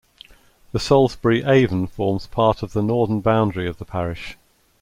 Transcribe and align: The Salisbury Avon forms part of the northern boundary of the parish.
The 0.71 0.79
Salisbury 0.79 1.43
Avon 1.43 1.85
forms 1.85 2.25
part 2.25 2.63
of 2.63 2.73
the 2.73 2.81
northern 2.81 3.21
boundary 3.21 3.67
of 3.67 3.77
the 3.77 3.85
parish. 3.85 4.35